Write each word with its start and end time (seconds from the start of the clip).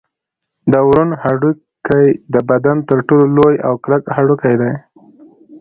د 0.71 0.73
ورون 0.87 1.09
هډوکی 1.23 2.05
د 2.33 2.35
بدن 2.49 2.77
تر 2.89 2.97
ټولو 3.07 3.25
لوی 3.37 3.55
او 3.67 3.73
کلک 3.83 4.03
هډوکی 4.15 4.55
دی 4.61 4.73